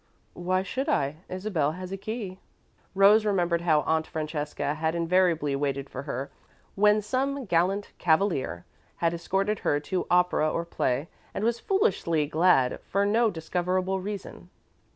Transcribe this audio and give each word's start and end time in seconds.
"Why 0.33 0.63
should 0.63 0.89
I? 0.89 1.17
Isabel 1.29 1.73
has 1.73 1.91
a 1.91 1.95
key." 1.95 2.39
Rose 2.95 3.23
remembered 3.23 3.61
how 3.61 3.81
Aunt 3.81 4.07
Francesca 4.07 4.73
had 4.73 4.95
invariably 4.95 5.55
waited 5.55 5.91
for 5.91 6.01
her, 6.01 6.31
when 6.73 7.03
some 7.03 7.45
gallant 7.45 7.91
cavalier 7.99 8.65
had 8.95 9.13
escorted 9.13 9.59
her 9.59 9.79
to 9.81 10.07
opera 10.09 10.49
or 10.51 10.65
play, 10.65 11.07
and 11.35 11.43
was 11.43 11.59
foolishly 11.59 12.25
glad, 12.25 12.79
for 12.87 13.05
no 13.05 13.29
discoverable 13.29 13.99
reason. 13.99 14.49